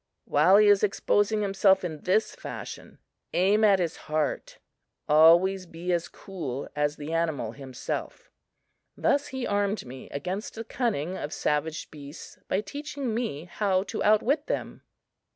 While 0.25 0.57
he 0.57 0.65
is 0.67 0.81
exposing 0.81 1.43
himself 1.43 1.83
in 1.83 1.99
this 2.01 2.33
fashion, 2.35 2.97
aim 3.35 3.63
at 3.63 3.77
his 3.77 3.97
heart. 4.09 4.57
Always 5.07 5.67
be 5.67 5.93
as 5.93 6.07
cool 6.07 6.67
as 6.75 6.95
the 6.95 7.13
animal 7.13 7.51
himself." 7.51 8.31
Thus 8.97 9.27
he 9.27 9.45
armed 9.45 9.85
me 9.85 10.09
against 10.09 10.55
the 10.55 10.63
cunning 10.63 11.15
of 11.17 11.31
savage 11.31 11.91
beasts 11.91 12.39
by 12.47 12.61
teaching 12.61 13.13
me 13.13 13.45
how 13.45 13.83
to 13.83 14.03
outwit 14.03 14.47
them. 14.47 14.81